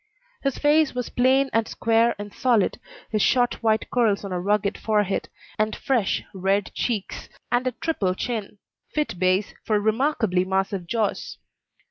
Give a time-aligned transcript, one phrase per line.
[0.41, 2.79] His face was plain and square and solid,
[3.13, 8.15] with short white curls on a rugged forehead, and fresh red cheeks, and a triple
[8.15, 8.57] chin
[8.95, 11.37] fit base for remarkably massive jaws.